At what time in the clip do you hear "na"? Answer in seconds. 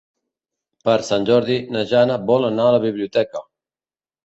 1.77-1.85